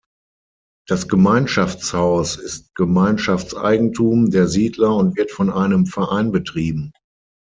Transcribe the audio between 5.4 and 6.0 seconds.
einem